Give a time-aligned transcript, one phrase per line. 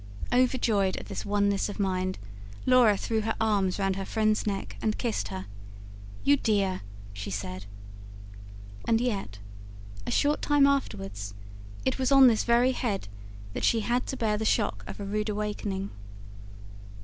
[0.33, 2.17] Overjoyed at this oneness of mind,
[2.65, 5.45] Laura threw her arms round her friend's neck and kissed her.
[6.23, 6.81] "You dear!"
[7.13, 7.67] she said.
[8.87, 9.37] And yet,
[10.07, 11.35] a short time afterwards,
[11.85, 13.09] it was on this very head
[13.53, 15.91] that she had to bear the shock of a rude awakening.